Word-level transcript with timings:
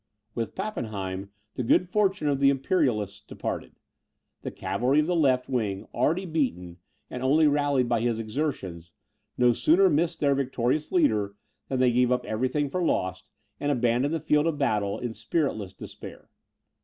With 0.33 0.55
Pappenheim, 0.55 1.29
the 1.53 1.61
good 1.63 1.87
fortune 1.87 2.27
of 2.27 2.39
the 2.39 2.49
Imperialists 2.49 3.21
departed. 3.21 3.75
The 4.41 4.49
cavalry 4.49 4.99
of 4.99 5.05
the 5.05 5.15
left 5.15 5.47
wing, 5.47 5.85
already 5.93 6.25
beaten, 6.25 6.77
and 7.11 7.21
only 7.21 7.45
rallied 7.45 7.87
by 7.87 8.01
his 8.01 8.17
exertions, 8.17 8.89
no 9.37 9.53
sooner 9.53 9.91
missed 9.91 10.19
their 10.19 10.33
victorious 10.33 10.91
leader, 10.91 11.35
than 11.67 11.79
they 11.79 11.91
gave 11.91 12.11
up 12.11 12.25
everything 12.25 12.67
for 12.67 12.81
lost, 12.81 13.29
and 13.59 13.71
abandoned 13.71 14.15
the 14.15 14.19
field 14.19 14.47
of 14.47 14.57
battle 14.57 14.97
in 14.97 15.13
spiritless 15.13 15.75
despair. 15.75 16.29